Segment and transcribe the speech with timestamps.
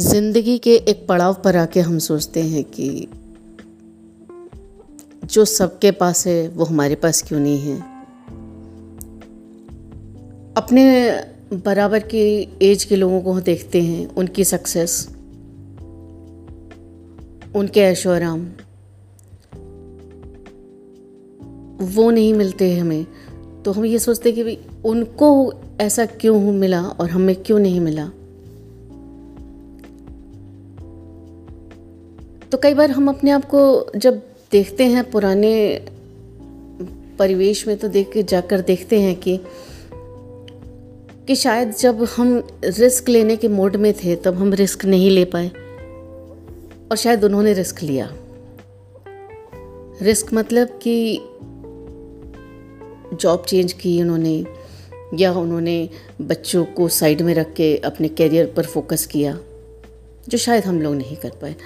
[0.00, 3.08] ज़िंदगी के एक पड़ाव पर आके हम सोचते हैं कि
[5.24, 7.76] जो सबके पास है, वो हमारे पास क्यों नहीं है?
[10.56, 11.10] अपने
[11.52, 12.22] बराबर की
[12.62, 15.08] एज के लोगों को देखते हैं, उनकी सक्सेस,
[17.54, 18.46] उनके ऐशो आराम
[21.80, 23.06] वो नहीं मिलते हमें
[23.62, 28.10] तो हम ये सोचते कि भाई, उनको ऐसा क्यों मिला और हमें क्यों नहीं मिला?
[32.54, 34.22] तो कई बार हम अपने आप को जब
[34.52, 35.82] देखते हैं पुराने
[37.18, 39.40] परिवेश में तो देख के जाकर देखते हैं कि
[41.26, 45.24] कि शायद जब हम रिस्क लेने के मोड में थे, तब हम रिस्क नहीं ले
[45.24, 45.48] पाए।
[46.90, 48.14] और शायद उन्होंने रिस्क लिया।
[50.02, 51.16] रिस्क मतलब कि
[53.16, 54.46] जॉब चेंज की उन्होंने,
[55.14, 55.88] या उन्होंने
[56.20, 59.38] बच्चों को साइड में रख के अपने करियर पर फोकस किया,
[60.28, 61.56] जो शायद हम लोग नहीं कर पाए।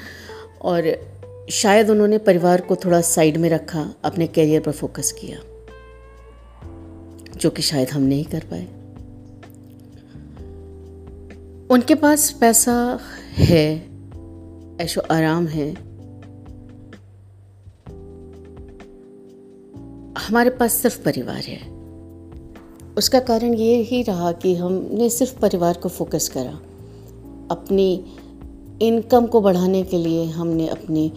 [0.63, 1.09] और
[1.51, 5.39] शायद उन्होंने परिवार को थोड़ा साइड में रखा, अपने करियर पर फोकस किया,
[7.37, 8.67] जो कि शायद हम नहीं कर पाए।
[11.71, 13.01] उनके पास पैसा
[13.33, 13.89] है,
[14.81, 15.89] ऐशो आराम है।
[20.19, 21.79] हमारे पास सिर्फ़ परिवार है।
[22.99, 26.61] उसका कारण ये ही रहा कि हमने सिर्फ़ परिवार को फोकस करा,
[27.51, 28.05] अपनी
[28.83, 31.11] इनकम को बढ़ाने के लिए हमने अपने,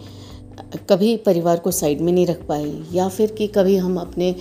[0.90, 4.34] कभी परिवार को साइड में नहीं रख पाए या फिर कि कभी हम अपने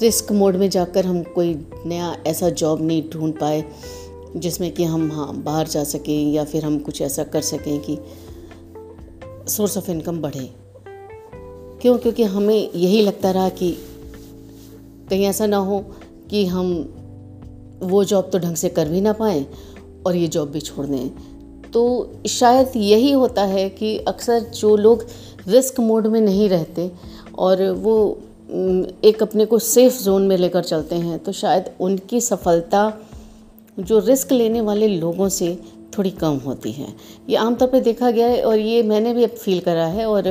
[0.00, 1.54] रिस्क मोड में जाकर हम कोई
[1.86, 3.64] नया ऐसा जॉब नहीं ढूंढ पाए,
[4.36, 7.98] जिसमें कि हम हाँ बाहर जा सकें, या फिर हम कुछ ऐसा कर सकें कि
[9.50, 10.48] सोर्स ऑफ़ इनकम बढ़े।
[11.80, 11.98] क्यों?
[11.98, 13.70] क्योंकि हमें यही लगता रहा कि
[15.10, 15.80] कहीं ऐसा ना हो
[16.30, 16.72] कि हम
[17.82, 19.46] वो जॉब तो ढंग से कर भी ना पाएँ
[20.06, 21.10] और ये जॉब भी छोड़ दें।
[21.74, 21.82] तो
[22.28, 25.06] शायद यही होता है कि अक्सर जो लोग
[25.48, 26.90] रिस्क मोड में नहीं रहते
[27.38, 27.96] और वो
[29.04, 32.82] एक अपने को सेफ़ जोन में लेकर चलते हैं तो शायद उनकी सफलता
[33.78, 35.56] जो रिस्क लेने वाले लोगों से
[35.98, 36.86] थोड़ी कम होती है।
[37.28, 40.28] ये आमतौर पर देखा गया है और ये मैंने भी अब फील करा है और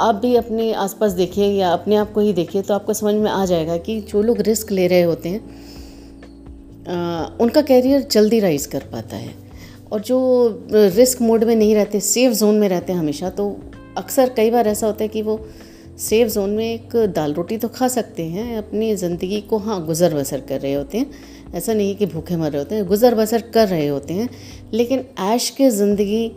[0.00, 3.30] आप भी अपने आसपास देखिए या अपने आप को ही देखिए तो आपको समझ में
[3.30, 5.40] आ जाएगा कि जो लोग रिस्क ले रहे होते हैं
[7.40, 9.47] उनका कैरियर जल्दी राइज कर पाता है।
[9.92, 10.18] और जो
[10.72, 13.48] रिस्क मोड में नहीं रहते सेफ़ जोन में रहते हैं हमेशा तो
[13.96, 15.40] अक्सर कई बार ऐसा होता है कि वो
[15.98, 20.14] सेफ़ जोन में एक दाल रोटी तो खा सकते हैं, अपनी ज़िंदगी को हाँ गुज़र
[20.14, 21.10] बसर कर रहे होते हैं।
[21.54, 24.28] ऐसा नहीं है कि भूखे मर रहे होते हैं, गुज़र बसर कर रहे होते हैं,
[24.72, 26.30] लेकिन ऐश के ज़िंदगी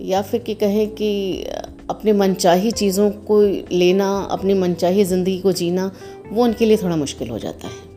[0.00, 1.44] या फिर कि कहें कि
[1.90, 3.40] अपने मनचाही चीज़ों को
[3.72, 5.90] लेना, अपनी मनचाही ज़िंदगी को जीना,
[6.32, 7.92] वो उनके लिए थोड़ा मुश्किल हो जाता है।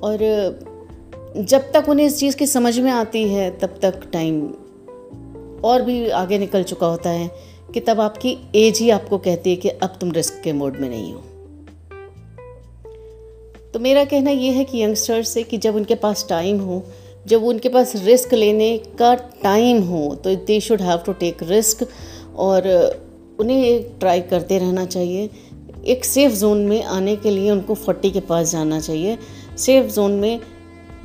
[0.00, 0.68] और
[1.36, 4.42] जब तक उन्हें इस चीज़ की समझ में आती है, तब तक टाइम
[5.64, 7.30] और भी आगे निकल चुका होता है
[7.74, 10.88] कि तब आपकी एज ही आपको कहती है कि अब तुम रिस्क के मोड में
[10.88, 11.20] नहीं हो।
[13.72, 16.82] तो मेरा कहना यह है कि यंगस्टर्स से कि जब उनके पास टाइम हो,
[17.26, 21.86] जब उनके पास रिस्क लेने का टाइम हो तो they should have to take risk
[22.36, 22.68] और
[23.40, 25.30] उन्हें ट्राई करते रहना चाहिए।
[25.86, 29.18] एक सेफ़ जोन में आने के लिए उनको फोर्टी के पास जाना चाहिए।
[29.58, 30.40] सेफ़ जोन में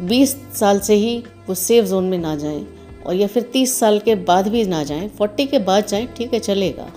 [0.01, 1.17] बीस साल से ही
[1.47, 2.65] वो सेफ़ जोन में ना जाएँ
[3.07, 6.33] और या फिर तीस साल के बाद भी ना जाएँ। फोर्टी के बाद जाएँ, ठीक
[6.33, 6.87] है, चलेगा।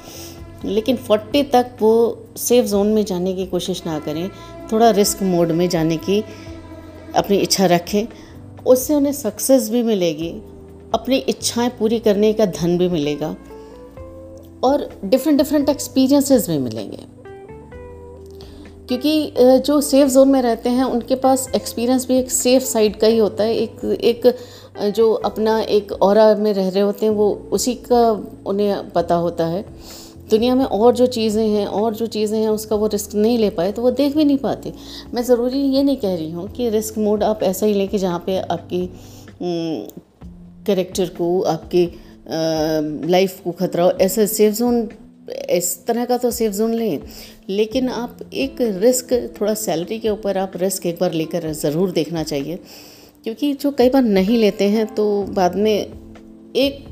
[0.64, 4.30] लेकिन फोर्टी तक वो सेफ़ जोन में जाने की कोशिश ना करें।
[4.72, 6.24] थोड़ा रिस्क मोड में जाने की
[7.16, 8.06] अपनी इच्छा रखें।
[8.66, 10.30] उससे उन्हें सक्सेस भी मिलेगी,
[10.94, 13.36] अपनी इच्छाएँ पूरी करने का धन भी मिलेगा
[14.64, 16.98] और डिफरेंट डिफरेंट एक्सपीरियंसेस भी मिलेंगे।
[18.88, 19.32] क्योंकि
[19.66, 23.18] जो सेफ़ जोन में रहते हैं, उनके पास एक्सपीरियंस भी एक सेफ़ साइड का ही
[23.18, 24.34] होता है। एक एक
[24.96, 28.10] जो अपना एक और में रह रहे होते हैं, वो उसी का
[28.46, 29.64] उन्हें पता होता है।
[30.30, 33.50] दुनिया में और जो चीज़ें हैं, और जो चीज़ें हैं, उसका वो रिस्क नहीं ले
[33.50, 34.72] पाए तो वो देख भी नहीं पाते।
[35.14, 37.98] मैं ज़रूरी ये नहीं कह रही हूँ कि रिस्क मोड आप ऐसा ही लें कि
[37.98, 38.86] जहाँ पे आपकी
[40.66, 41.84] करेक्टर को, आपकी
[43.08, 44.88] लाइफ को खतरा हो। ऐसा सेफ़ जोन
[45.50, 47.00] इस तरह का तो सेफ़ जोन लें।
[47.48, 52.22] लेकिन आप एक रिस्क, थोड़ा सैलरी के ऊपर आप रिस्क एक बार लेकर ज़रूर देखना
[52.22, 52.58] चाहिए।
[53.24, 55.72] क्योंकि जो कई बार नहीं लेते हैं तो बाद में
[56.56, 56.84] एक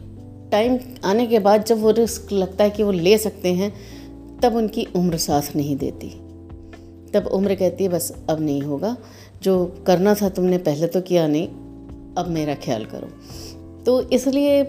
[0.53, 3.73] टाइम आने के बाद जब वो रिस्क लगता है कि वो ले सकते हैं,
[4.43, 6.09] तब उनकी उम्र साथ नहीं देती।
[7.13, 8.97] तब उम्र कहती है, बस अब नहीं होगा।
[9.43, 11.47] जो करना था तुमने पहले तो किया नहीं,
[12.19, 13.09] अब मेरा ख्याल करो।
[13.85, 14.63] तो इसलिए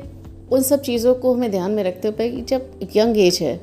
[0.51, 3.57] उन सब चीज़ों को हमें ध्यान में रखते हुए कि जब यंग एज है,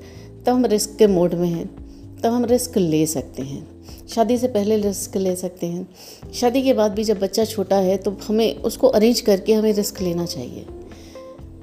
[0.46, 1.83] तब हम रिस्क के मोड में हैं।
[2.24, 3.66] तब हम रिस्क ले सकते हैं।
[4.08, 5.86] शादी से पहले रिस्क ले सकते हैं।
[6.34, 10.00] शादी के बाद भी जब बच्चा छोटा है तो हमें उसको अरेंज करके हमें रिस्क
[10.00, 10.64] लेना चाहिए।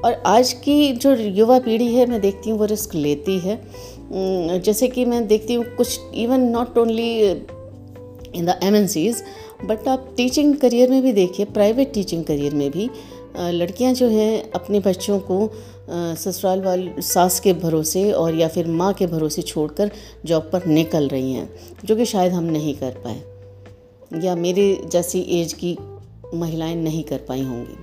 [0.06, 3.60] और आज की जो युवा पीढ़ी है, मैं देखती हूँ वो रिस्क लेती है।
[4.60, 7.20] जैसे कि मैं देखती हूँ कुछ even not only
[8.36, 8.76] in the M
[9.68, 12.90] but आप टीचिंग करियर में भी देखिए प्राइवेट टीचिंग करियर में भी
[13.40, 15.38] लड़कियाँ जो हैं अपने बच्चों को
[15.92, 19.92] ससुराल वाल सास के भरोसे और या फिर माँ के भरोसे छोड़कर
[20.26, 21.50] जॉब पर निकल रही हैं,
[21.86, 23.22] जो कि शायद हम नहीं कर पाए,
[24.24, 25.78] या मेरे जैसी एज की
[26.36, 27.78] महिलाएँ नहीं कर पाई होंगी।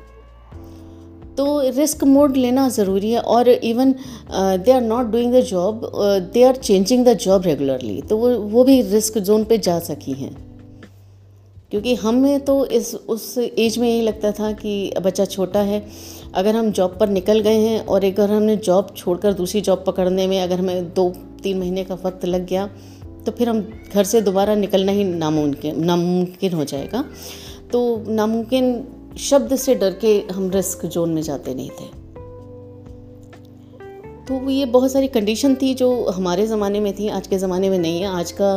[1.36, 3.94] तो रिस्क मोड लेना ज़रूरी है और even
[4.32, 5.90] they are not doing the job
[6.34, 10.12] they are changing the job regularly तो वो वो भी रिस्क जोन पे जा सकी
[10.12, 10.36] हैं।
[11.72, 15.82] क्योंकि हमें तो इस, उस एज में यही लगता था कि बच्चा छोटा है।
[16.34, 19.84] अगर हम जॉब पर निकल गए हैं और एक अगर हमने जॉब छोड़कर दूसरी जॉब
[19.86, 21.08] पकड़ने में अगर हमें दो,
[21.42, 22.66] तीन महीने का वक्त लग गया
[23.26, 23.60] तो फिर हम
[23.92, 27.04] घर से दोबारा निकलना ही नामुमकिन नामुमकिन हो जाएगा।
[27.72, 28.86] तो नामुमकिन
[29.20, 31.96] शब्द से डर के हम रिस्क जोन में जाते नहीं थे।
[34.26, 37.78] तो ये बहुत सारी कंडीशन थी जो हमारे ज़माने में थी, आज के ज़माने में
[37.78, 38.56] नहीं है। आज का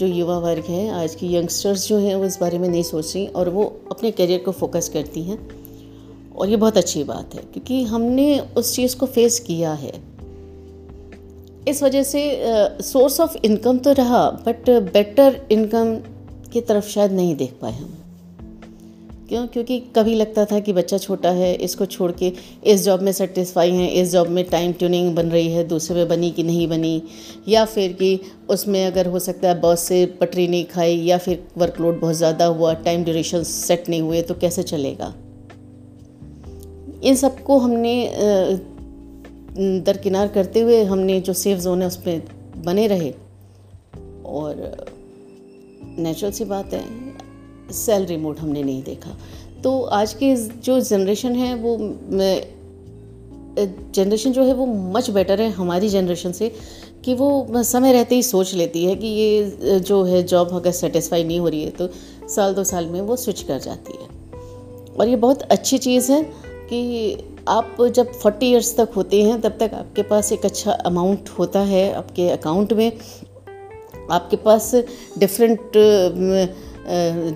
[0.00, 3.14] जो युवा वर्ग है, आज की यंगस्टर्स जो हैं, वो इस बारे में नहीं सोच
[3.14, 5.38] रही और वो अपने करियर को फोकस करती हैं।
[6.36, 9.92] और ये बहुत अच्छी बात है, क्योंकि हमने उस चीज़ को फेस किया है।
[11.68, 12.22] इस वजह से
[12.82, 15.96] सोर्स ऑफ़ इनकम तो रहा बट बेटर इनकम
[16.52, 17.94] की तरफ़ शायद नहीं देख पाए हम।
[19.30, 19.46] क्यों?
[19.46, 22.32] क्योंकि कभी लगता था कि बच्चा छोटा है, इसको छोड़ के
[22.64, 26.08] इस जॉब में सेटिस्फाई हैं, इस जॉब में टाइम ट्यूनिंग बन रही है, दूसरे में
[26.08, 27.02] बनी कि नहीं बनी?
[27.48, 31.44] या फिर कि उसमें अगर हो सकता है बॉस से पटरी नहीं खाई, या फिर
[31.58, 35.14] वर्कलोड बहुत ज़्यादा हुआ टाइम ड्यूरेशन सेट नहीं हुए तो कैसे चलेगा?
[37.02, 37.94] इन सबको हमने
[39.80, 42.22] दरकिनार करते हुए हमने जो सेफ़ जोन है उस पर
[42.64, 43.12] बने रहे।
[44.26, 44.86] और
[45.98, 47.09] नेचुरल सी बात है
[47.72, 49.16] सैलरी मोड हमने नहीं देखा।
[49.64, 51.76] तो आज की जो जनरेशन है, वो
[53.94, 56.52] जनरेशन जो है, वो मच बेटर है हमारी जनरेशन से
[57.04, 61.24] कि वो समय रहते ही सोच लेती है कि ये जो है जॉब अगर सेटिस्फाई
[61.24, 61.88] नहीं हो रही है तो
[62.28, 64.08] साल दो साल में वो स्विच कर जाती है।
[64.90, 66.22] और ये बहुत अच्छी चीज़ है
[66.70, 67.16] कि
[67.48, 71.60] आप जब फोर्टी इयर्स तक होते हैं, तब तक आपके पास एक अच्छा अमाउंट होता
[71.60, 72.92] है, आपके अकाउंट में।
[74.10, 74.74] आपके पास
[75.18, 75.72] डिफरेंट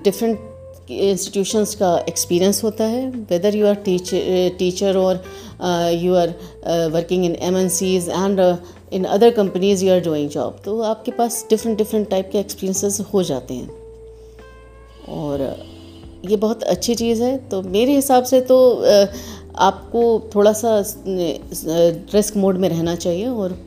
[0.05, 5.23] डिफरेंट इंस्टीट्यूशंस का एक्सपीरियंस होता है वेदर यू आर टीचर और
[5.95, 6.35] you are
[6.93, 8.41] working in M and
[8.93, 13.01] in other companies you are doing job तो आपके पास डिफरेंट डिफरेंट टाइप के एक्सपीरियंसेस
[13.15, 13.71] हो जाते हैं।
[15.09, 15.41] और
[16.31, 18.59] ये बहुत अच्छी चीज़ है। तो मेरे हिसाब से तो
[19.59, 20.03] आपको
[20.35, 20.71] थोड़ा सा
[22.15, 23.59] रिस्क मोड में रहना चाहिए और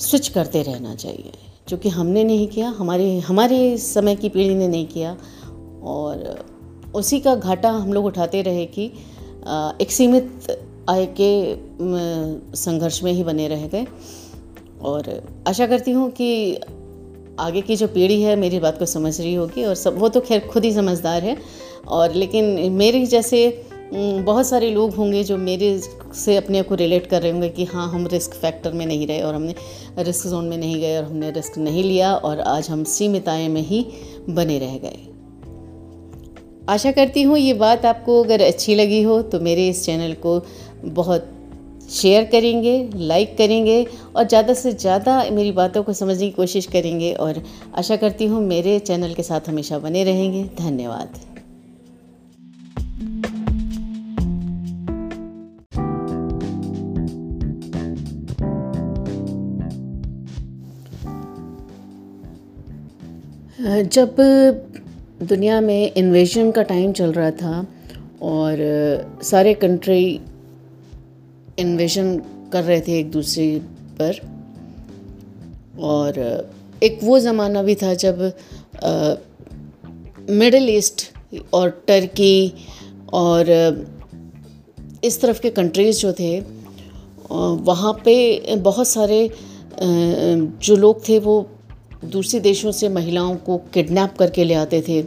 [0.00, 1.32] स्विच करते रहना चाहिए।
[1.68, 5.16] जो कि हमने नहीं किया, हमारे हमारे समय की पीढ़ी ने नहीं किया।
[5.82, 6.44] और
[6.94, 8.84] उसी का घाटा हम लोग उठाते रहे कि
[9.84, 10.46] एक सीमित
[10.88, 11.54] आय के
[12.56, 13.86] संघर्ष में ही बने रह गए।
[14.82, 16.56] और आशा करती हूँ कि
[17.40, 20.20] आगे की जो पीढ़ी है, मेरी बात को समझ रही होगी। और सब, वो तो
[20.20, 21.36] खैर खुद ही समझदार है।
[21.88, 25.78] और लेकिन मेरे जैसे बहुत सारे लोग होंगे जो मेरे
[26.14, 29.20] से अपने को रिलेट कर रहे होंगे कि हाँ हम रिस्क फैक्टर में नहीं रहे
[29.22, 29.54] और हमने
[29.98, 33.48] रिस्क जोन में नहीं गए और हमने रिस्क नहीं लिया और आज हम सीमित आय
[33.48, 33.86] में ही
[34.30, 34.98] बने रह गए।
[36.68, 40.40] आशा करती हूँ ये बात आपको अगर अच्छी लगी हो तो मेरे इस चैनल को
[40.84, 41.28] बहुत
[41.90, 43.82] शेयर करेंगे लाइक करेंगे
[44.16, 47.42] और ज़्यादा से ज़्यादा मेरी बातों को समझने की कोशिश करेंगे और
[47.78, 51.20] आशा करती हूँ मेरे चैनल के साथ हमेशा बने रहेंगे। धन्यवाद।
[63.82, 64.16] जब
[65.22, 67.66] दुनिया में इन्वेजन का टाइम चल रहा था
[68.22, 68.56] और
[69.22, 70.20] सारे कंट्री
[71.58, 72.18] इन्वेजन
[72.52, 73.60] कर रहे थे एक दूसरे
[74.00, 74.20] पर,
[75.78, 76.14] और
[76.82, 78.32] एक वो ज़माना भी था जब
[80.30, 81.12] मिडल ईस्ट
[81.52, 82.54] और टर्की
[83.12, 83.46] और
[85.04, 86.40] इस तरफ़ के कंट्रीज़ जो थे
[87.62, 89.30] वहाँ पे बहुत सारे
[90.62, 91.50] जो लोग थे वो
[92.10, 95.02] दूसरे देशों से महिलाओं को किडनैप करके ले आते थे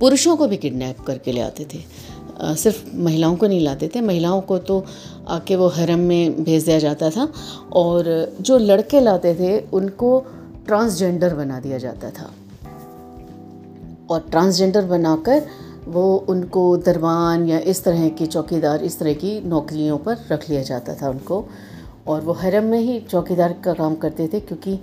[0.00, 1.78] पुरुषों को भी किडनैप करके ले आते थे।
[2.40, 4.84] आ, सिर्फ़ महिलाओं को नहीं लाते थे महिलाओं को तो
[5.28, 7.32] आके वो हरम में भेज दिया जाता था
[7.72, 10.26] और जो लड़के लाते थे उनको
[10.66, 12.30] ट्रांसजेंडर बना दिया जाता था।
[14.10, 15.46] और ट्रांसजेंडर बनाकर
[15.86, 20.62] वो उनको दरबान या इस तरह के चौकीदार इस तरह की नौकरियों पर रख लिया
[20.62, 21.44] जाता था उनको।
[22.06, 24.78] और वो हरम में ही चौकीदार का काम करते थे क्योंकि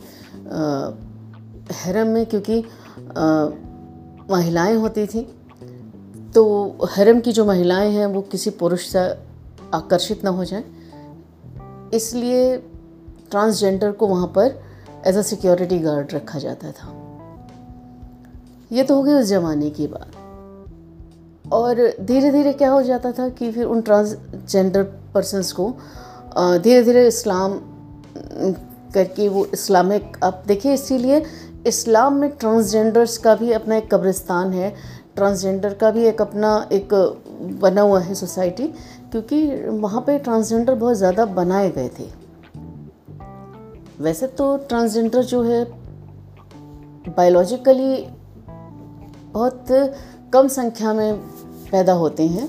[1.72, 2.64] हरम में क्योंकि
[4.32, 5.22] महिलाएँ होती थी।
[6.36, 6.44] तो
[6.92, 9.00] हरम की जो महिलाएँ हैं, वो किसी पुरुष से
[9.74, 10.64] आकर्षित ना हो जाए।
[11.94, 12.58] इसलिए
[13.32, 14.60] ट्रांसजेंडर को वहाँ पर
[15.08, 16.92] एज अ सिक्योरिटी गार्ड रखा जाता था।
[18.72, 20.12] ये तो हो गई उस ज़माने की बात।
[21.54, 25.70] और धीरे धीरे क्या हो जाता था कि फिर उन ट्रांसजेंडर पर्सनस को
[26.38, 27.60] धीरे धीरे इस्लाम
[28.94, 31.24] करके वो इस्लामिक, आप देखिए इसीलिए
[31.68, 34.74] इस्लाम में ट्रांसजेंडर्स का भी अपना एक कब्रिस्तान है।
[35.16, 36.94] ट्रांसजेंडर का भी एक अपना एक
[37.62, 38.68] बना हुआ है सोसाइटी,
[39.12, 39.46] क्योंकि
[39.80, 42.08] वहाँ पे ट्रांसजेंडर बहुत ज़्यादा बनाए गए थे।
[44.00, 45.64] वैसे तो ट्रांसजेंडर जो है
[47.08, 48.06] बायोलॉजिकली
[49.34, 49.66] बहुत
[50.34, 51.14] कम संख्या में
[51.72, 52.48] पैदा होते हैं।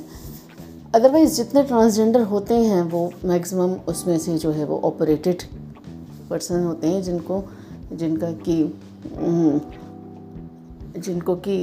[0.95, 5.43] अदरवाइज़ जितने ट्रांसजेंडर होते हैं, वो मैक्सिमम उसमें से जो है, वो ऑपरेटेड
[6.31, 7.43] पर्सन होते हैं, जिनको,
[7.93, 8.63] जिनका कि
[10.99, 11.57] जिनको कि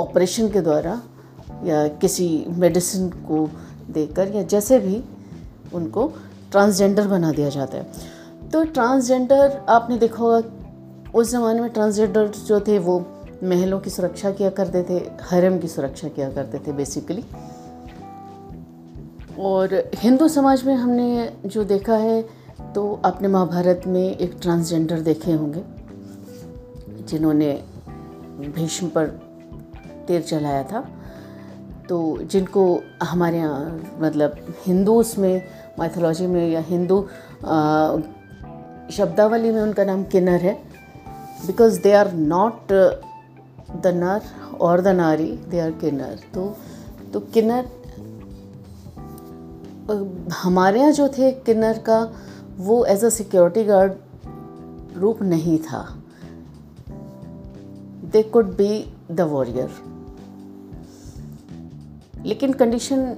[0.00, 1.00] ऑपरेशन के द्वारा
[1.64, 3.48] या किसी मेडिसिन को
[3.90, 5.02] देकर या जैसे भी
[5.74, 6.06] उनको
[6.50, 7.86] ट्रांसजेंडर बना दिया जाता है।
[8.52, 10.42] तो ट्रांसजेंडर, आपने देखा होगा,
[11.14, 12.98] उस ज़माने में ट्रांसजेंडर जो थे वो
[13.44, 17.24] महलों की सुरक्षा किया करते थे, हरम की सुरक्षा किया करते थे बेसिकली
[19.38, 22.22] और हिंदू समाज में हमने जो देखा है
[22.74, 25.62] तो आपने महाभारत में एक ट्रांसजेंडर देखे होंगे।
[27.10, 27.52] जिन्होंने
[28.56, 29.06] भीष्म पर
[30.08, 30.80] तीर चलाया था।
[31.88, 32.62] तो जिनको
[33.02, 34.36] हमारे यहाँ मतलब
[34.66, 35.42] हिंदूस में
[35.78, 37.00] माइथोलॉजी में या हिंदू
[38.92, 40.54] शब्दावली में उनका नाम किन्नर है।
[41.46, 42.72] Because they are not
[43.82, 44.20] the नर
[44.60, 46.56] और द नारी दे आर किन्नर। तो
[47.12, 47.68] तो किन्नर
[50.32, 52.12] हमारे यहाँ जो थे किन्नर का,
[52.58, 53.92] वो एज अ सिक्योरिटी गार्ड
[54.96, 55.99] रूप नहीं था।
[58.12, 59.70] They could be the warrior
[62.26, 63.16] लेकिन कंडीशन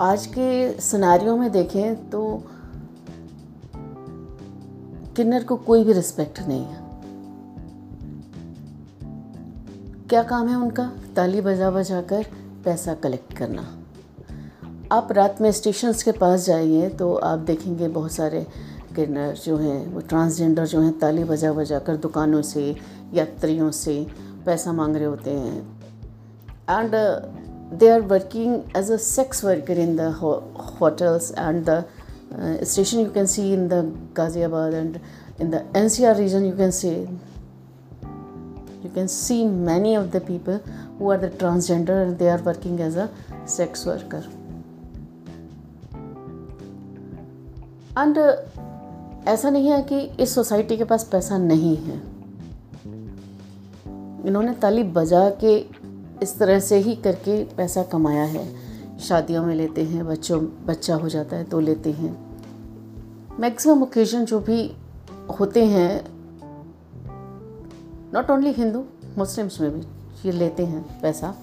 [0.00, 2.42] आज के सिनारियों में देखें तो
[5.16, 6.80] किन्नर को कोई भी रिस्पेक्ट नहीं है।
[10.08, 10.92] क्या काम है उनका?
[11.16, 12.26] ताली बजा बजा कर
[12.64, 13.66] पैसा कलेक्ट करना।
[14.92, 18.46] आप रात में स्टेशन के पास जाइए तो आप देखेंगे बहुत सारे
[18.96, 22.76] किन्नर जो हैं, वो ट्रांसजेंडर जो हैं, ताली बजा बजा कर दुकानों से,
[23.14, 24.06] यात्रियों से
[24.46, 25.58] पैसा मांग रहे होते हैं।
[26.70, 26.94] And
[27.78, 30.12] they are working as a sex worker in the
[30.80, 31.84] hotels and the
[32.34, 33.82] station you can see in the
[34.16, 34.98] Ghaziabad and
[35.40, 36.94] in the N C R region you can see
[38.82, 39.44] you can see.
[39.44, 40.60] Many of the people
[40.98, 43.08] who are the transgender and they are working as a
[43.46, 44.22] sex worker.
[47.98, 48.18] And
[49.28, 52.00] ऐसा नहीं है कि इस society के पास पैसा नहीं है।
[54.26, 55.56] इन्होंने ताली बजा के
[56.22, 58.44] इस तरह से ही करके पैसा कमाया है।
[58.98, 62.16] शादियों में लेते हैं बच्चों बच्चा हो जाता है तो लेते हैं।
[63.40, 64.76] मैक्सिमम ओकेजन जो भी
[65.40, 66.04] होते हैं
[68.14, 68.84] नॉट ओनली हिंदू
[69.18, 69.80] मुस्लिम्स में भी
[70.26, 71.34] ये लेते हैं पैसा।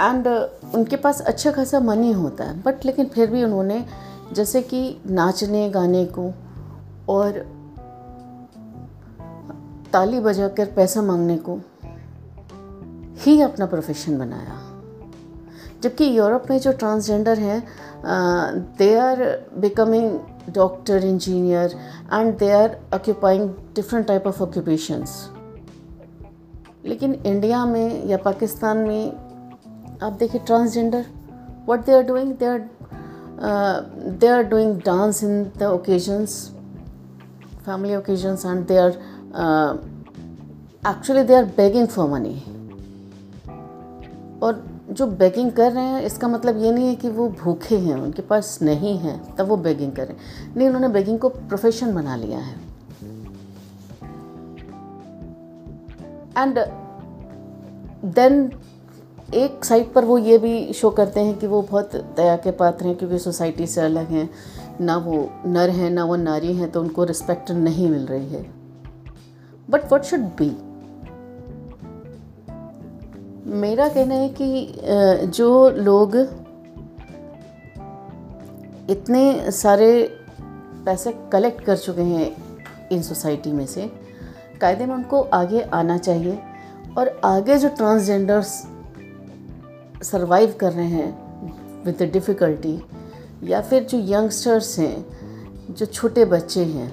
[0.00, 3.86] एंड uh, उनके पास अच्छा खासा मनी होता है बट लेकिन फिर भी उन्होंने
[4.32, 6.32] जैसे कि नाचने गाने को
[7.08, 7.46] और
[9.92, 11.58] ताली बजाकर पैसा मांगने को
[13.24, 14.58] ही अपना प्रोफेशन बनाया।
[15.82, 17.62] जबकि यूरोप में जो ट्रांसजेंडर हैं
[18.78, 19.24] they are
[19.58, 20.18] becoming
[20.54, 21.78] doctor engineer
[22.12, 25.16] and they are occupying different type of occupations
[26.84, 29.12] लेकिन इंडिया में या पाकिस्तान में,
[30.02, 31.04] आप देखिए transgender
[31.66, 32.68] what they are doing they are
[33.42, 36.34] they are doing dance in the occasions,
[37.64, 38.92] family occasions, and they are
[39.34, 39.76] uh,
[40.84, 42.36] actually they are begging for money.
[44.42, 47.94] और जो begging कर रहे हैं इसका मतलब ये नहीं है कि वो भूखे हैं
[47.94, 50.14] उनके पास नहीं है तब वो बेगिंग करें
[50.56, 52.54] नहीं उन्होंने बेगिंग को प्रोफेशन बना लिया है।
[56.38, 56.58] एंड
[58.14, 58.50] देन
[59.34, 62.86] एक साइड पर वो ये भी शो करते हैं कि वो बहुत दया के पात्र
[62.86, 64.28] हैं क्योंकि सोसाइटी से अलग हैं।
[64.80, 68.61] ना वो नर हैं ना वो नारी हैं तो उनको रिस्पेक्ट नहीं मिल रही है।
[69.72, 70.50] बट वट शुड बी
[73.50, 74.74] मेरा कहना है कि
[75.26, 76.16] जो लोग
[78.90, 80.18] इतने सारे
[80.86, 82.36] पैसे कलेक्ट कर चुके हैं
[82.92, 83.92] इन सोसाइटी में से,
[84.60, 86.38] कायदे में उनको आगे आना चाहिए
[86.98, 88.66] और आगे जो ट्रांसजेंडर्स
[90.02, 91.10] सरवाइव कर रहे हैं
[91.84, 92.82] विद डिफ़िकल्टी
[93.44, 95.06] या फिर जो यंगस्टर्स हैं,
[95.70, 96.92] जो छोटे बच्चे हैं,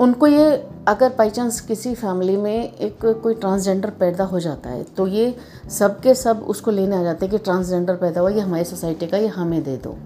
[0.00, 4.82] उनको ये अगर बाई चांस किसी फैमिली में एक कोई ट्रांसजेंडर पैदा हो जाता है
[4.96, 5.36] तो ये
[5.70, 9.06] सब के सब उसको लेने आ जाते हैं कि ट्रांसजेंडर पैदा हुआ, ये हमारी सोसाइटी
[9.06, 9.96] का, ये हमें दे दो।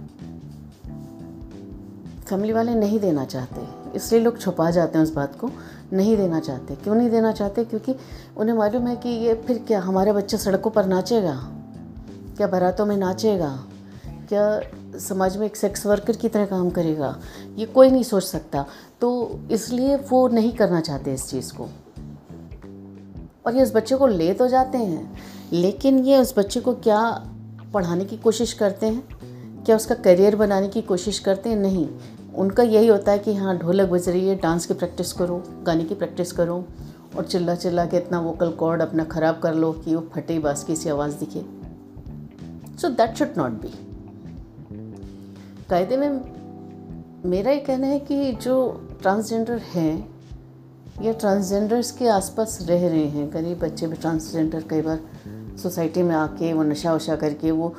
[2.28, 3.66] फैमिली वाले नहीं देना चाहते,
[3.96, 5.50] इसलिए लोग छुपा जाते हैं उस बात को,
[5.92, 7.64] नहीं देना चाहते। क्यों नहीं देना चाहते?
[7.64, 7.94] क्योंकि
[8.36, 11.34] उन्हें मालूम है कि ये फिर क्या, हमारा बच्चा सड़कों पर नाचेगा?
[12.36, 13.50] क्या बारातों में नाचेगा?
[14.28, 14.60] क्या
[14.98, 17.14] समाज में एक सेक्स वर्कर की तरह काम करेगा,
[17.56, 18.64] ये कोई नहीं सोच सकता।
[19.00, 21.68] तो इसलिए वो नहीं करना चाहते इस चीज़ को।
[23.46, 25.18] और ये उस बच्चे को ले तो जाते हैं,
[25.52, 27.00] लेकिन ये उस बच्चे को क्या
[27.74, 29.64] पढ़ाने की कोशिश करते हैं?
[29.64, 31.56] क्या उसका करियर बनाने की कोशिश करते हैं?
[31.56, 31.88] नहीं।
[32.34, 35.84] उनका यही होता है कि हाँ ढोलक बज रही है डांस की प्रैक्टिस करो, गाने
[35.84, 36.64] की प्रैक्टिस करो,
[37.16, 40.64] और चिल्ला चिल्ला के इतना वोकल कॉर्ड अपना ख़राब कर लो कि वो फटे बास
[40.64, 41.44] की सी आवाज़ दिखे।
[42.78, 43.72] So that should not be
[45.70, 46.08] कायदे में
[47.24, 48.54] मेरा ये कहना है कि जो
[49.02, 50.08] ट्रांसजेंडर हैं
[51.02, 55.00] या ट्रांसजेंडर्स के आसपास रह रहे हैं, गरीब बच्चे भी ट्रांसजेंडर कई बार
[55.62, 57.74] सोसाइटी में आके वो नशा वशा करके वो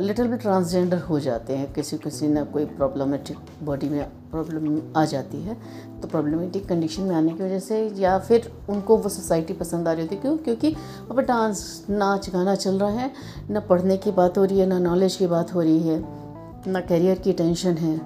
[0.00, 5.04] लिटिल भी ट्रांसजेंडर हो जाते हैं। किसी किसी ना कोई प्रॉब्लमेटिक बॉडी में प्रॉब्लम आ
[5.04, 5.56] जाती है
[6.00, 9.92] तो प्रॉब्लमेटिक कंडीशन में आने की वजह से या फिर उनको वो सोसाइटी पसंद आ
[9.92, 10.36] रही होती क्यों?
[10.38, 10.74] क्योंकि
[11.10, 13.10] अब डांस, नाच, गाना चल रहा है,
[13.50, 16.22] ना पढ़ने की बात हो रही है, ना नॉलेज की बात हो रही है।
[16.66, 17.96] ना करियर की टेंशन है।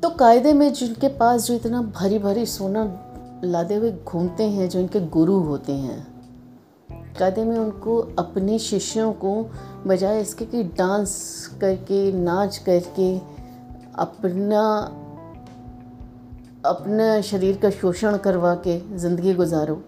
[0.00, 2.84] तो कायदे में जिनके पास जो इतना भरी भरी सोना
[3.44, 6.06] लादे हुए घूमते हैं, जो इनके गुरु होते हैं,
[7.18, 9.32] कायदे में उनको अपने शिष्यों को
[9.86, 11.14] बजाय इसके कि डांस
[11.60, 13.18] करके, नाच करके,
[13.98, 14.62] अपना
[16.66, 19.82] अपना शरीर का शोषण करवा के ज़िंदगी गुजारो।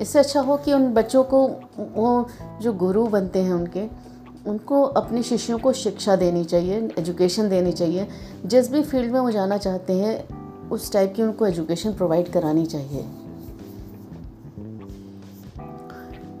[0.00, 2.26] इससे अच्छा हो कि उन बच्चों को, वो
[2.62, 4.10] जो गुरु बनते हैं उनके,
[4.46, 8.08] उनको अपने शिष्यों को शिक्षा देनी चाहिए एजुकेशन देनी चाहिए।
[8.46, 12.66] जिस भी फ़ील्ड में वो जाना चाहते हैं, उस टाइप की उनको एजुकेशन प्रोवाइड करानी
[12.66, 13.04] चाहिए।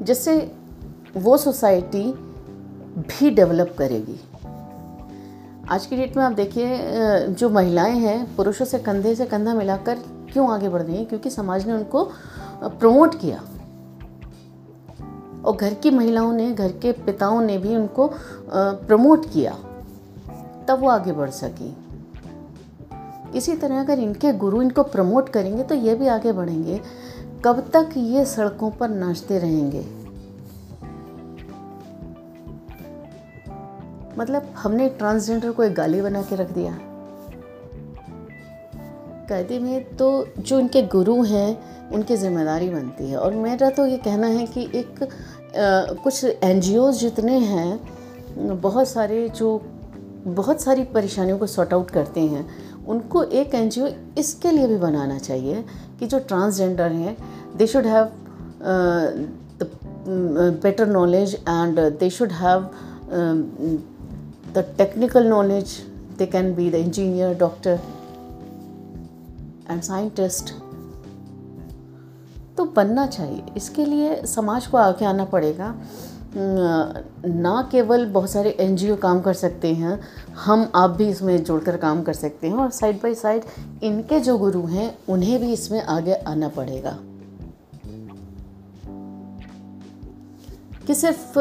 [0.02, 0.52] जिससे
[1.16, 2.12] वो सोसाइटी
[2.98, 4.20] भी डेवलप करेगी।
[5.70, 6.78] आज की डेट में आप देखिए
[7.28, 9.94] जो महिलाएँ हैं, पुरुषों से कंधे से कंधा मिलाकर
[10.32, 11.06] क्यों आगे बढ़ रही हैं?
[11.06, 12.10] क्योंकि समाज ने उनको
[12.64, 13.44] प्रमोट किया।
[15.44, 18.10] और घर की महिलाओं ने, घर के पिताओं ने भी उनको
[18.52, 19.52] प्रमोट किया।
[20.68, 21.76] तब वो आगे बढ़ सकी।
[23.34, 26.80] इसी तरह अगर इनके गुरु इनको प्रमोट करेंगे तो ये भी आगे बढ़ेंगे।
[27.44, 29.86] कब तक ये सड़कों पर नाचते रहेंगे?
[34.18, 36.78] मतलब हमने ट्रांसजेंडर को एक गाली बना के रख दिया।
[39.28, 41.58] कायदे में तो जो इनके गुरु हैं
[41.92, 46.60] उनकी ज़िम्मेदारी बनती है। और मेरा तो ये कहना है कि एक आ, कुछ एन
[46.92, 47.80] जितने हैं
[48.60, 49.62] बहुत सारे जो
[50.26, 52.48] बहुत सारी परेशानियों को सॉर्ट आउट करते हैं
[52.86, 53.86] उनको एक एनजीओ
[54.18, 55.64] इसके लिए भी बनाना चाहिए
[55.98, 57.16] कि जो ट्रांसजेंडर हैं
[57.56, 58.10] they should have
[60.62, 62.70] better knowledge and they should have
[64.54, 65.76] the technical knowledge
[66.18, 67.80] they can be the engineer doctor
[69.70, 70.54] and scientist
[72.60, 75.74] तो बनना चाहिए। इसके लिए समाज को आगे आना पड़ेगा।
[77.26, 80.00] ना केवल बहुत सारे एनजीओ काम कर सकते हैं,
[80.34, 83.42] हम आप भी इसमें जुड़कर काम कर सकते हैं और साइड बाय साइड
[83.82, 86.98] इनके जो गुरु हैं, उन्हें भी इसमें आगे आना पड़ेगा।
[90.86, 91.38] कि सिर्फ़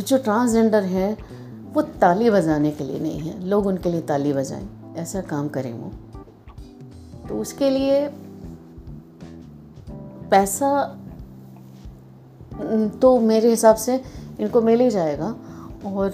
[0.00, 1.16] जो ट्रांसजेंडर हैं,
[1.72, 5.72] वो ताली बजाने के लिए नहीं है। लोग उनके लिए ताली बजाएँ। ऐसा काम करें
[5.72, 5.90] वो।
[7.28, 8.10] तो उसके लिए
[10.30, 10.70] पैसा
[13.02, 14.00] तो मेरे हिसाब से
[14.40, 15.34] इनको मिल ही जाएगा।
[15.86, 16.12] और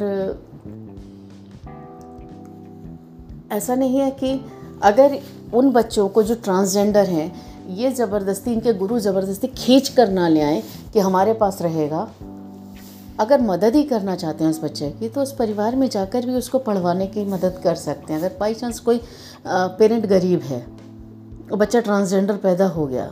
[3.52, 4.40] ऐसा नहीं है कि
[4.82, 5.18] अगर
[5.54, 7.32] उन बच्चों को जो ट्रांसजेंडर हैं,
[7.68, 12.08] ये ज़बरदस्ती, इनके गुरु ज़बरदस्ती खींच कर ना ले आए कि हमारे पास रहेगा।
[13.20, 16.34] अगर मदद ही करना चाहते हैं उस बच्चे की तो उस परिवार में जाकर भी
[16.34, 19.00] उसको पढ़वाने की मदद कर सकते हैं। अगर बाई चांस कोई
[19.46, 20.64] पेरेंट गरीब है
[21.52, 23.10] बच्चा ट्रांसजेंडर पैदा हो गया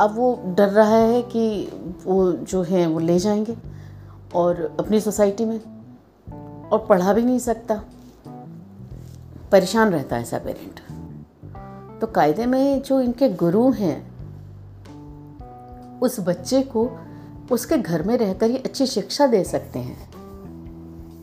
[0.00, 1.68] अब वो डर रहा है कि
[2.04, 3.56] वो जो है, वो ले जाएँगे
[4.34, 5.60] और अपनी सोसाइटी में
[6.72, 7.82] और पढ़ा भी नहीं सकता।
[9.52, 10.80] परेशान रहता है ऐसा पेरेंट।
[12.00, 14.10] तो कायदे में जो इनके गुरु हैं,
[16.00, 16.90] उस बच्चे को
[17.50, 20.10] उसके घर में रहकर ही अच्छी शिक्षा दे सकते हैं।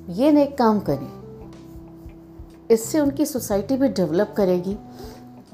[0.09, 1.17] ये नेक काम करें।
[2.71, 4.77] इससे उनकी सोसाइटी भी डेवलप करेगी।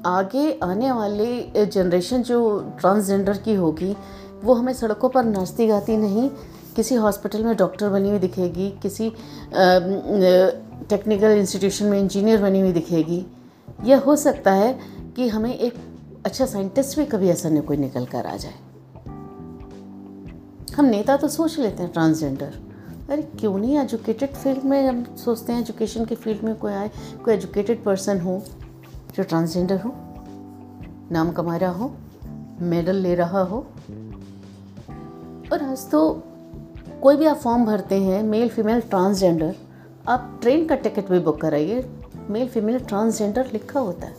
[0.06, 3.96] आगे आने वाली जनरेशन जो ट्रांसजेंडर की होगी,
[4.44, 6.28] वो हमें सड़कों पर नाचती गाती नहीं।
[6.76, 9.10] किसी हॉस्पिटल में डॉक्टर बनी हुई दिखेगी, किसी
[10.88, 13.24] टेक्निकल इंस्टीट्यूशन में इंजीनियर बनी हुई दिखेगी।
[13.84, 14.78] यह हो सकता है
[15.16, 15.74] कि हमें एक
[16.26, 18.54] अच्छा साइंटिस्ट भी कभी ऐसा नहीं कोई निकल कर आ जाए।
[20.76, 22.52] हम नेता तो सोच लेते हैं ट्रांसजेंडर
[23.10, 23.78] अरे, क्यों नहीं?
[23.78, 26.90] एजुकेटेड फ़ील्ड में हम सोचते हैं एजुकेशन के फ़ील्ड में कोई आए,
[27.24, 28.42] कोई एजुकेटेड पर्सन हो।
[29.14, 29.92] जो ट्रांसजेंडर हो,
[31.12, 31.90] नाम कमा रहा हो
[32.60, 33.58] मेडल ले रहा हो।
[35.52, 36.00] और आज तो
[37.02, 39.54] कोई भी आप फॉर्म भरते हैं मेल फीमेल ट्रांसजेंडर
[40.08, 41.84] आप ट्रेन का टिकट भी बुक कराइए।
[42.30, 44.14] मेल फीमेल ट्रांसजेंडर लिखा होता है।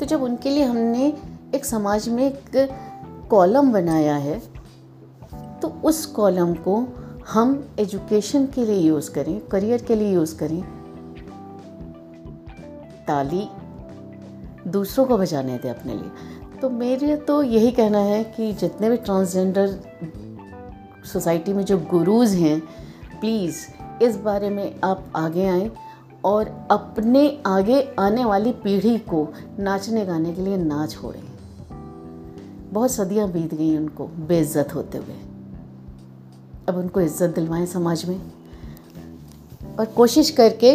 [0.00, 1.06] तो जब उनके लिए हमने
[1.54, 2.68] एक समाज में एक
[3.30, 4.40] कॉलम बनाया है
[5.62, 6.86] तो उस कॉलम को
[7.28, 10.60] हम एजुकेशन के लिए यूज़ करें करियर के लिए यूज़ करें।
[13.06, 13.48] ताली
[14.66, 18.96] दूसरों को बजाने दें अपने लिए। तो मेरे तो यही कहना है कि जितने भी
[18.96, 19.78] ट्रांसजेंडर
[21.12, 22.60] सोसाइटी में जो गुरुज़ हैं
[23.20, 23.66] प्लीज़
[24.02, 25.70] इस बारे में आप आगे आएँ
[26.24, 31.22] और अपने आगे आने वाली पीढ़ी को नाचने गाने के लिए ना छोड़ें।
[32.72, 35.16] बहुत सदियाँ बीत गई उनको बेइज्जत होते हुए।
[36.68, 38.20] अब उनको इज़्ज़त दिलवाएँ समाज में।
[39.78, 40.72] और कोशिश करके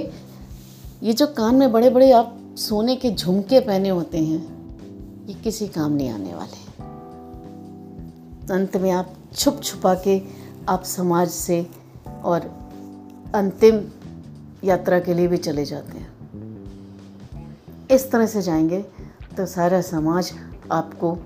[1.04, 5.68] ये जो कान में बड़े बड़े आप सोने के झुमके पहने होते हैं, ये किसी
[5.68, 6.60] काम नहीं आने वाले।
[8.54, 10.22] अंत में आप छुप छुपा के
[10.70, 11.68] आप समाज से
[12.24, 12.42] और
[13.36, 13.82] अंतिम
[14.64, 16.12] यात्रा के लिए भी चले जाते हैं।
[17.92, 18.82] इस तरह से जाएँगे
[19.38, 20.32] तो सारा समाज
[20.72, 21.18] आपको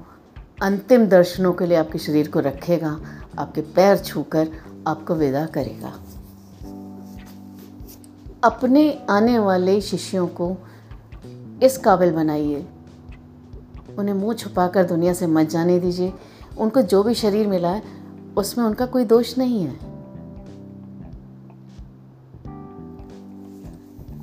[0.62, 3.00] अंतिम दर्शनों के लिए आपके शरीर को रखेगा,
[3.38, 4.50] आपके पैर छूकर
[4.88, 5.94] आपको विदा करेगा।
[8.44, 10.56] अपने आने वाले शिष्यों को
[11.64, 12.66] इस काबिल बनाइए।
[14.00, 16.14] उन्हें मुँह छुपाकर दुनिया से मत जाने दीजिए।
[16.58, 17.82] उनको जो भी शरीर मिला है
[18.38, 19.76] उसमें उनका कोई दोष नहीं है।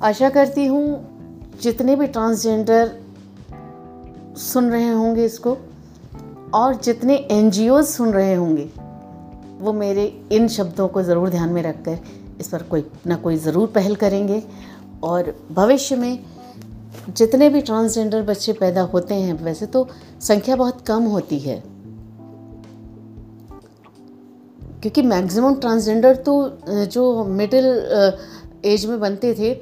[0.03, 1.09] आशा करती हूँ,
[1.61, 2.91] जितने भी ट्रांसजेंडर
[4.37, 5.57] सुन रहे होंगे इसको,
[6.53, 8.69] और जितने एनजीओ सुन रहे होंगे,
[9.59, 11.99] वो मेरे इन शब्दों को ज़रूर ध्यान में रखकर
[12.39, 14.43] इस पर कोई ना कोई ज़रूर पहल करेंगे।
[15.03, 16.19] और भविष्य में
[17.09, 19.87] जितने भी ट्रांसजेंडर बच्चे पैदा होते हैं, वैसे तो
[20.21, 21.63] संख्या बहुत कम होती है।
[24.81, 26.33] क्योंकि मैक्सिमम ट्रांसजेंडर तो
[26.69, 27.65] जो मिडिल
[28.65, 29.53] एज में बनते थे,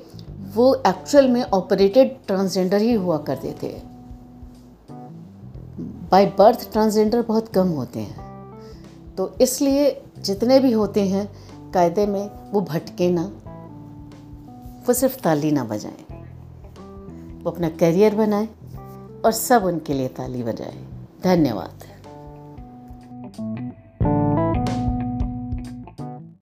[0.55, 3.73] वो एक्चुअल में ऑपरेटेड ट्रांसजेंडर ही हुआ करते थे।
[6.11, 8.31] बाय बर्थ ट्रांसजेंडर बहुत कम होते हैं।
[9.17, 11.27] तो इसलिए जितने भी होते हैं,
[11.71, 13.31] कायदे में वो भटके ना,
[14.87, 16.10] वो सिर्फ़ ताली ना बजाएँ।
[17.43, 18.47] वो अपना करियर बनाएँ
[19.25, 20.85] और सब उनके लिए ताली बजाएँ।
[21.23, 21.90] धन्यवाद।